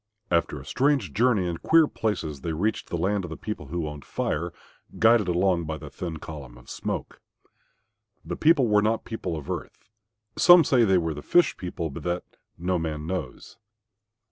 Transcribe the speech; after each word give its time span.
After 0.31 0.59
a 0.59 0.65
strange 0.65 1.13
journey 1.13 1.47
in 1.47 1.57
queer 1.57 1.85
places 1.87 2.41
they 2.41 2.53
reached 2.53 2.89
the 2.89 2.97
land 2.97 3.23
of 3.23 3.29
the 3.29 3.37
people 3.37 3.67
who 3.67 3.87
owned 3.87 4.03
Fire, 4.03 4.51
guided 4.97 5.27
along 5.27 5.65
by 5.65 5.77
the 5.77 5.91
thin 5.91 6.17
column 6.17 6.57
of 6.57 6.71
smoke. 6.71 7.21
The 8.25 8.35
people 8.35 8.67
were 8.67 8.81
not 8.81 9.05
people 9.05 9.35
of 9.37 9.47
earth. 9.47 9.91
Some 10.39 10.63
say 10.63 10.85
they 10.85 10.97
were 10.97 11.13
the 11.13 11.21
Fish 11.21 11.55
people, 11.55 11.91
but 11.91 12.01
that, 12.01 12.23
no 12.57 12.79
man 12.79 13.05
knows. 13.05 13.59